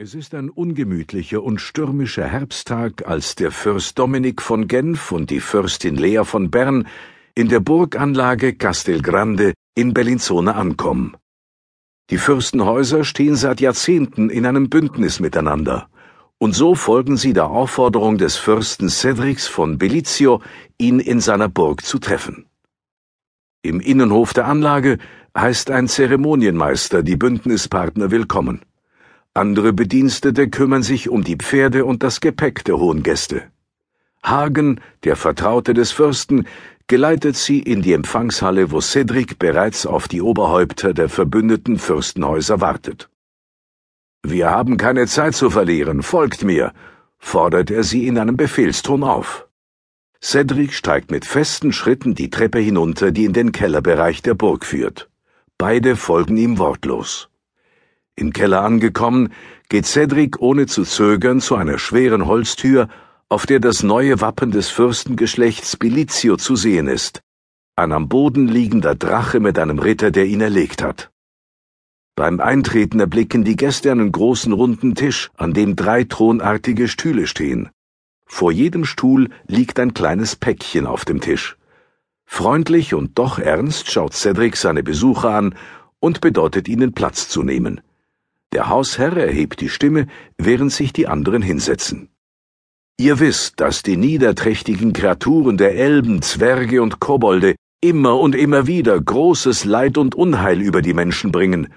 [0.00, 5.40] Es ist ein ungemütlicher und stürmischer Herbsttag, als der Fürst Dominik von Genf und die
[5.40, 6.86] Fürstin Lea von Bern
[7.34, 11.16] in der Burganlage Castelgrande in Bellinzona ankommen.
[12.10, 15.88] Die Fürstenhäuser stehen seit Jahrzehnten in einem Bündnis miteinander,
[16.38, 20.40] und so folgen sie der Aufforderung des Fürsten Cedrics von Bellizio,
[20.78, 22.46] ihn in seiner Burg zu treffen.
[23.62, 24.98] Im Innenhof der Anlage
[25.36, 28.62] heißt ein Zeremonienmeister die Bündnispartner willkommen.
[29.38, 33.44] Andere Bedienstete kümmern sich um die Pferde und das Gepäck der hohen Gäste.
[34.20, 36.48] Hagen, der Vertraute des Fürsten,
[36.88, 43.10] geleitet sie in die Empfangshalle, wo Cedric bereits auf die Oberhäupter der verbündeten Fürstenhäuser wartet.
[44.24, 46.72] Wir haben keine Zeit zu verlieren, folgt mir,
[47.18, 49.46] fordert er sie in einem Befehlston auf.
[50.20, 55.08] Cedric steigt mit festen Schritten die Treppe hinunter, die in den Kellerbereich der Burg führt.
[55.58, 57.28] Beide folgen ihm wortlos.
[58.18, 59.32] Im Keller angekommen,
[59.68, 62.88] geht Cedric ohne zu zögern zu einer schweren Holztür,
[63.28, 67.22] auf der das neue Wappen des Fürstengeschlechts Bilizio zu sehen ist.
[67.76, 71.12] Ein am Boden liegender Drache mit einem Ritter, der ihn erlegt hat.
[72.16, 77.68] Beim Eintreten erblicken die Gäste einen großen runden Tisch, an dem drei thronartige Stühle stehen.
[78.26, 81.56] Vor jedem Stuhl liegt ein kleines Päckchen auf dem Tisch.
[82.26, 85.54] Freundlich und doch ernst schaut Cedric seine Besucher an
[86.00, 87.80] und bedeutet ihnen Platz zu nehmen.
[88.52, 90.06] Der Hausherr erhebt die Stimme,
[90.38, 92.08] während sich die anderen hinsetzen.
[92.98, 99.00] Ihr wisst, dass die niederträchtigen Kreaturen der Elben, Zwerge und Kobolde immer und immer wieder
[99.00, 101.68] großes Leid und Unheil über die Menschen bringen.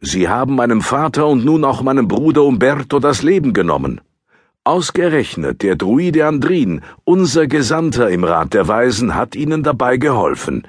[0.00, 4.02] Sie haben meinem Vater und nun auch meinem Bruder Umberto das Leben genommen.
[4.64, 10.66] Ausgerechnet der Druide Andrin, unser Gesandter im Rat der Weisen, hat ihnen dabei geholfen.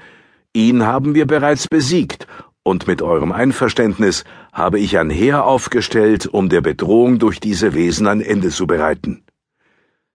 [0.54, 2.26] Ihn haben wir bereits besiegt
[2.62, 4.24] und mit eurem Einverständnis
[4.58, 9.22] habe ich ein Heer aufgestellt, um der Bedrohung durch diese Wesen ein Ende zu bereiten.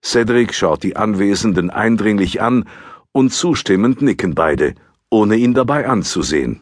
[0.04, 2.66] Cedric schaut die Anwesenden eindringlich an,
[3.10, 4.74] und zustimmend nicken beide,
[5.08, 6.60] ohne ihn dabei anzusehen.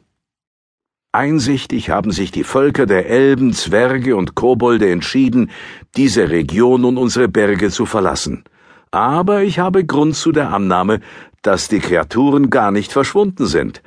[1.10, 5.50] Einsichtig haben sich die Völker der Elben, Zwerge und Kobolde entschieden,
[5.96, 8.44] diese Region und unsere Berge zu verlassen.
[8.90, 11.00] Aber ich habe Grund zu der Annahme,
[11.42, 13.82] dass die Kreaturen gar nicht verschwunden sind,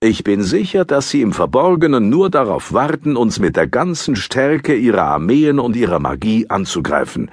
[0.00, 4.76] ich bin sicher, dass sie im Verborgenen nur darauf warten, uns mit der ganzen Stärke
[4.76, 7.30] ihrer Armeen und ihrer Magie anzugreifen.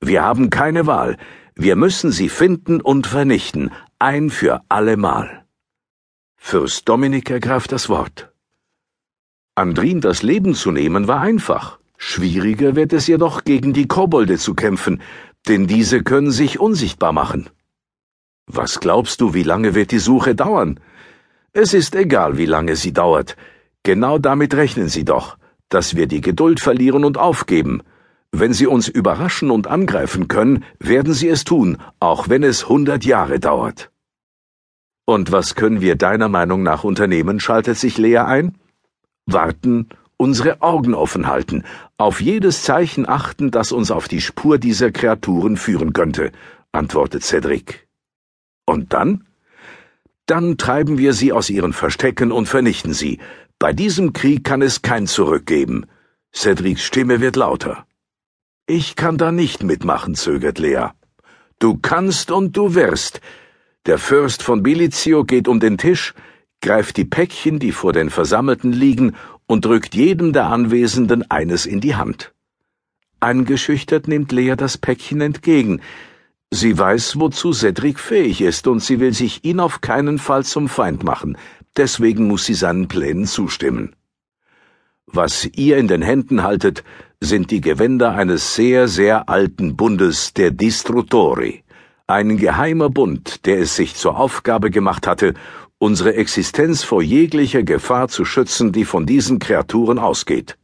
[0.00, 1.16] Wir haben keine Wahl.
[1.56, 5.44] Wir müssen sie finden und vernichten, ein für allemal.
[6.36, 8.32] Fürst Dominik ergreift das Wort.
[9.56, 11.80] Andrin das Leben zu nehmen war einfach.
[11.96, 15.00] Schwieriger wird es jedoch, gegen die Kobolde zu kämpfen,
[15.48, 17.50] denn diese können sich unsichtbar machen.
[18.46, 20.78] Was glaubst du, wie lange wird die Suche dauern?
[21.58, 23.34] Es ist egal, wie lange sie dauert.
[23.82, 25.38] Genau damit rechnen Sie doch,
[25.70, 27.82] dass wir die Geduld verlieren und aufgeben.
[28.30, 33.06] Wenn Sie uns überraschen und angreifen können, werden Sie es tun, auch wenn es hundert
[33.06, 33.90] Jahre dauert.
[35.06, 38.58] Und was können wir deiner Meinung nach unternehmen, schaltet sich Lea ein?
[39.24, 41.64] Warten, unsere Augen offen halten,
[41.96, 46.32] auf jedes Zeichen achten, das uns auf die Spur dieser Kreaturen führen könnte,
[46.72, 47.88] antwortet Cedric.
[48.66, 49.25] Und dann?
[50.26, 53.20] Dann treiben wir sie aus ihren Verstecken und vernichten sie.
[53.58, 55.86] Bei diesem Krieg kann es kein Zurück geben.
[56.34, 57.86] Cedrics Stimme wird lauter.
[58.66, 60.88] Ich kann da nicht mitmachen, zögert Lea.
[61.60, 63.20] Du kannst und du wirst.
[63.86, 66.12] Der Fürst von Bilizio geht um den Tisch,
[66.60, 69.14] greift die Päckchen, die vor den Versammelten liegen,
[69.46, 72.34] und drückt jedem der Anwesenden eines in die Hand.
[73.20, 75.80] Eingeschüchtert nimmt Lea das Päckchen entgegen,
[76.52, 80.68] Sie weiß, wozu Cedric fähig ist, und sie will sich ihn auf keinen Fall zum
[80.68, 81.36] Feind machen,
[81.76, 83.96] deswegen muss sie seinen Plänen zustimmen.
[85.06, 86.84] Was ihr in den Händen haltet,
[87.20, 91.64] sind die Gewänder eines sehr, sehr alten Bundes, der Distruttori,
[92.06, 95.34] ein geheimer Bund, der es sich zur Aufgabe gemacht hatte,
[95.78, 100.56] unsere Existenz vor jeglicher Gefahr zu schützen, die von diesen Kreaturen ausgeht.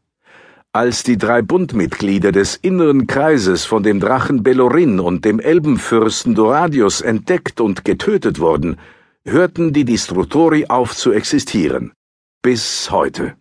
[0.75, 7.03] Als die drei Bundmitglieder des inneren Kreises von dem Drachen Bellorin und dem Elbenfürsten Doradius
[7.03, 8.79] entdeckt und getötet wurden,
[9.23, 11.93] hörten die Distrutori auf zu existieren.
[12.41, 13.35] Bis heute.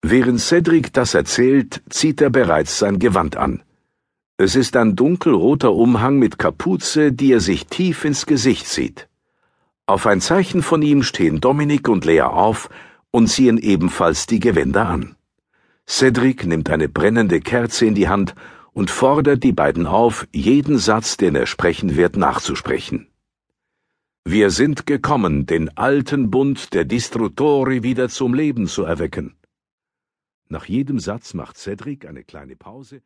[0.00, 3.62] Während Cedric das erzählt, zieht er bereits sein Gewand an.
[4.38, 9.08] Es ist ein dunkelroter Umhang mit Kapuze, die er sich tief ins Gesicht zieht.
[9.84, 12.70] Auf ein Zeichen von ihm stehen Dominik und Lea auf
[13.10, 15.16] und ziehen ebenfalls die Gewänder an.
[15.86, 18.34] Cedric nimmt eine brennende Kerze in die Hand
[18.72, 23.08] und fordert die beiden auf, jeden Satz, den er sprechen wird, nachzusprechen.
[24.24, 29.36] Wir sind gekommen, den alten Bund der Distrutori wieder zum Leben zu erwecken.
[30.48, 33.02] Nach jedem Satz macht Cedric eine kleine Pause